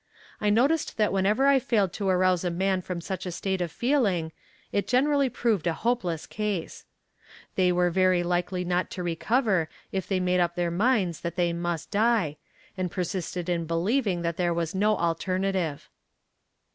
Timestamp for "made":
10.19-10.39